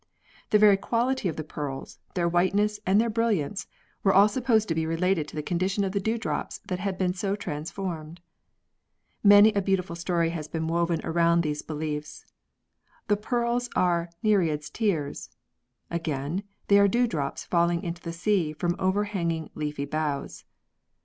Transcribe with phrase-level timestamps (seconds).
[0.49, 3.67] The very quality of the pearls, their whiteness and their brilliance,
[4.01, 6.79] were all sup posed to be related to the condition of the dew drops that
[6.79, 8.19] had been so transformed.
[9.23, 12.25] Many a beautiful story has been woven around these beliefs.
[13.09, 15.29] The pearls are Nereids' tears
[15.91, 20.45] again, they are dew drops falling into the sea from over hanging leafy boughs.